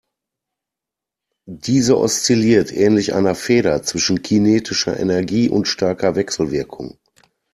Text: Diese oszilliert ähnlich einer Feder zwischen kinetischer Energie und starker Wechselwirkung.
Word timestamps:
Diese 1.45 1.95
oszilliert 1.95 2.73
ähnlich 2.73 3.13
einer 3.13 3.35
Feder 3.35 3.83
zwischen 3.83 4.23
kinetischer 4.23 4.99
Energie 4.99 5.47
und 5.47 5.67
starker 5.67 6.15
Wechselwirkung. 6.15 6.97